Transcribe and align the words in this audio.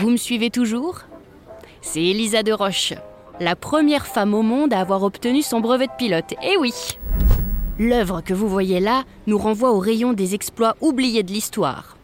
Vous 0.00 0.10
me 0.10 0.16
suivez 0.18 0.50
toujours? 0.50 1.00
C'est 1.80 2.04
Elisa 2.04 2.42
de 2.42 2.52
Roche, 2.52 2.92
la 3.40 3.56
première 3.56 4.06
femme 4.06 4.34
au 4.34 4.42
monde 4.42 4.74
à 4.74 4.80
avoir 4.80 5.02
obtenu 5.02 5.40
son 5.40 5.60
brevet 5.60 5.86
de 5.86 5.92
pilote. 5.96 6.34
Eh 6.42 6.58
oui 6.58 6.72
L'œuvre 7.78 8.20
que 8.20 8.34
vous 8.34 8.48
voyez 8.48 8.78
là 8.80 9.04
nous 9.26 9.38
renvoie 9.38 9.72
au 9.72 9.78
rayon 9.78 10.12
des 10.12 10.34
exploits 10.34 10.76
oubliés 10.82 11.22
de 11.22 11.32
l'histoire. 11.32 11.96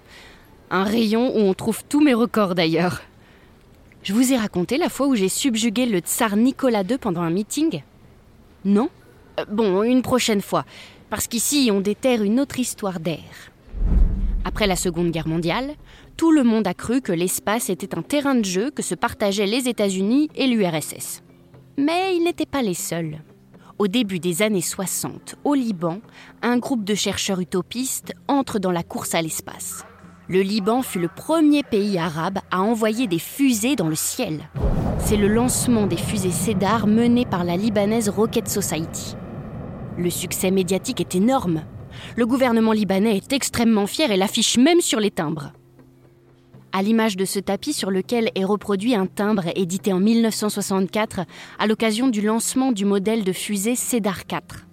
Un 0.71 0.85
rayon 0.85 1.35
où 1.37 1.41
on 1.41 1.53
trouve 1.55 1.83
tous 1.87 2.01
mes 2.01 2.15
records 2.15 2.55
d'ailleurs. 2.55 3.03
Je 4.03 4.15
vous 4.15 4.33
ai 4.33 4.37
raconté 4.39 4.79
la 4.79 4.89
fois 4.89 5.07
où 5.07 5.15
j'ai 5.15 5.29
subjugué 5.29 5.85
le 5.85 5.99
tsar 5.99 6.37
Nicolas 6.37 6.83
II 6.83 6.97
pendant 6.99 7.21
un 7.21 7.31
meeting? 7.31 7.83
Non? 8.65 8.89
Euh, 9.39 9.45
Bon, 9.51 9.83
une 9.83 10.03
prochaine 10.03 10.41
fois, 10.41 10.65
parce 11.11 11.27
qu'ici 11.27 11.71
on 11.73 11.81
déterre 11.81 12.23
une 12.23 12.41
autre 12.41 12.59
histoire 12.59 13.01
d'air. 13.01 13.52
Après 14.45 14.67
la 14.67 14.77
Seconde 14.77 15.11
Guerre 15.11 15.29
mondiale, 15.29 15.75
tout 16.17 16.33
le 16.33 16.43
monde 16.43 16.67
a 16.67 16.75
cru 16.75 17.01
que 17.01 17.13
l'espace 17.13 17.71
était 17.71 17.97
un 17.97 18.03
terrain 18.03 18.35
de 18.35 18.45
jeu 18.45 18.71
que 18.71 18.83
se 18.83 18.95
partageaient 18.95 19.47
les 19.47 19.69
États-Unis 19.69 20.29
et 20.35 20.47
l'URSS. 20.47 21.23
Mais 21.79 22.17
ils 22.17 22.25
n'étaient 22.25 22.47
pas 22.47 22.63
les 22.63 22.75
seuls. 22.75 23.23
Au 23.79 23.89
début 23.89 24.19
des 24.19 24.43
années 24.43 24.61
60, 24.61 25.37
au 25.45 25.55
Liban, 25.55 26.01
un 26.43 26.59
groupe 26.59 26.85
de 26.85 26.95
chercheurs 26.95 27.41
utopistes 27.41 28.13
entre 28.29 28.59
dans 28.59 28.73
la 28.73 28.83
course 28.83 29.15
à 29.15 29.23
l'espace. 29.23 29.85
Le 30.29 30.41
Liban 30.41 30.83
fut 30.83 31.01
le 31.01 31.09
premier 31.09 31.63
pays 31.63 31.99
arabe 31.99 32.39
à 32.51 32.63
envoyer 32.63 33.07
des 33.07 33.19
fusées 33.19 33.77
dans 33.77 33.89
le 33.89 33.95
ciel. 33.95 34.49
C'est 34.99 35.17
le 35.17 35.29
lancement 35.29 35.87
des 35.87 35.97
fusées 35.97 36.31
Cédar 36.31 36.87
menées 36.87 37.27
par 37.27 37.45
la 37.45 37.57
libanaise 37.57 38.09
Rocket 38.09 38.49
Society. 38.49 39.17
Le 39.99 40.11
succès 40.11 40.51
médiatique 40.51 41.01
est 41.01 41.15
énorme. 41.15 41.63
Le 42.17 42.27
gouvernement 42.27 42.73
libanais 42.73 43.17
est 43.17 43.33
extrêmement 43.33 43.87
fier 43.87 44.11
et 44.11 44.17
l'affiche 44.17 44.59
même 44.59 44.81
sur 44.81 45.01
les 45.01 45.11
timbres. 45.11 45.53
À 46.73 46.83
l'image 46.83 47.17
de 47.17 47.27
ce 47.27 47.39
tapis 47.39 47.75
sur 47.75 47.91
lequel 47.91 48.31
est 48.35 48.45
reproduit 48.45 48.95
un 48.95 49.07
timbre 49.07 49.45
édité 49.55 49.93
en 49.93 50.01
1964 50.01 51.21
à 51.59 51.67
l'occasion 51.67 52.09
du 52.09 52.23
lancement 52.23 52.73
du 52.73 52.87
modèle 52.87 53.25
de 53.25 53.33
fusée 53.33 53.77
Cédar 53.77 54.27
4. 54.27 54.67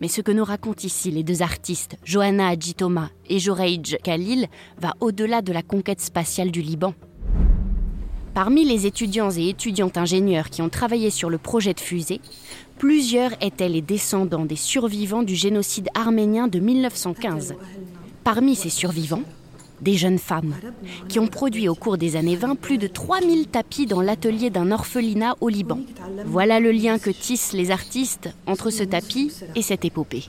Mais 0.00 0.08
ce 0.08 0.22
que 0.22 0.32
nous 0.32 0.44
racontent 0.44 0.82
ici 0.82 1.10
les 1.10 1.22
deux 1.22 1.42
artistes, 1.42 1.98
Johanna 2.04 2.48
Adjitoma 2.48 3.10
et 3.28 3.38
Joreij 3.38 3.98
Khalil, 4.02 4.46
va 4.78 4.94
au-delà 5.00 5.42
de 5.42 5.52
la 5.52 5.62
conquête 5.62 6.00
spatiale 6.00 6.50
du 6.50 6.62
Liban. 6.62 6.94
Parmi 8.34 8.64
les 8.64 8.86
étudiants 8.86 9.30
et 9.30 9.48
étudiantes 9.48 9.98
ingénieurs 9.98 10.50
qui 10.50 10.62
ont 10.62 10.68
travaillé 10.68 11.10
sur 11.10 11.30
le 11.30 11.38
projet 11.38 11.74
de 11.74 11.80
fusée, 11.80 12.20
plusieurs 12.78 13.32
étaient 13.42 13.68
les 13.68 13.82
descendants 13.82 14.44
des 14.44 14.56
survivants 14.56 15.24
du 15.24 15.34
génocide 15.34 15.88
arménien 15.94 16.46
de 16.46 16.60
1915. 16.60 17.54
Parmi 18.22 18.54
ces 18.54 18.70
survivants, 18.70 19.24
des 19.80 19.94
jeunes 19.94 20.18
femmes, 20.18 20.54
qui 21.08 21.18
ont 21.18 21.26
produit 21.26 21.68
au 21.68 21.74
cours 21.74 21.98
des 21.98 22.16
années 22.16 22.36
20 22.36 22.54
plus 22.54 22.78
de 22.78 22.86
3000 22.86 23.48
tapis 23.48 23.86
dans 23.86 24.02
l'atelier 24.02 24.50
d'un 24.50 24.70
orphelinat 24.70 25.36
au 25.40 25.48
Liban. 25.48 25.80
Voilà 26.26 26.60
le 26.60 26.70
lien 26.70 26.98
que 26.98 27.10
tissent 27.10 27.52
les 27.52 27.70
artistes 27.70 28.28
entre 28.46 28.70
ce 28.70 28.84
tapis 28.84 29.32
et 29.56 29.62
cette 29.62 29.84
épopée. 29.84 30.24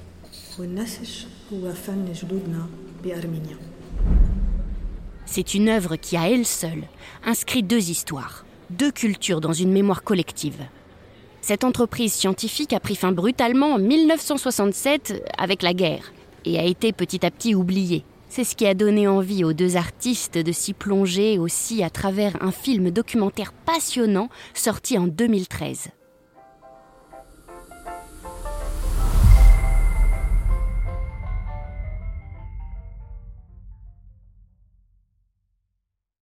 C'est 5.25 5.53
une 5.53 5.69
œuvre 5.69 5.95
qui, 5.95 6.17
à 6.17 6.30
elle 6.30 6.45
seule, 6.45 6.83
inscrit 7.25 7.64
deux 7.64 7.89
histoires, 7.89 8.45
deux 8.69 8.91
cultures 8.91 9.41
dans 9.41 9.53
une 9.53 9.72
mémoire 9.72 10.03
collective. 10.03 10.66
Cette 11.41 11.64
entreprise 11.64 12.14
scientifique 12.14 12.73
a 12.73 12.80
pris 12.80 12.95
fin 12.95 13.11
brutalement 13.11 13.73
en 13.73 13.80
1967 13.80 15.23
avec 15.38 15.64
la 15.64 15.73
guerre 15.73 16.14
et 16.45 16.59
a 16.59 16.64
été 16.64 16.92
petit 16.92 17.25
à 17.25 17.31
petit 17.31 17.55
oubliée. 17.55 18.03
C'est 18.30 18.44
ce 18.44 18.55
qui 18.55 18.66
a 18.66 18.73
donné 18.73 19.08
envie 19.08 19.44
aux 19.44 19.53
deux 19.53 19.75
artistes 19.75 20.38
de 20.38 20.52
s'y 20.52 20.73
plonger 20.73 21.38
aussi 21.38 21.83
à 21.83 21.89
travers 21.89 22.42
un 22.42 22.52
film 22.52 22.92
documentaire 22.92 23.52
passionnant 23.52 24.30
sorti 24.53 24.97
en 24.97 25.08
2013. 25.08 25.89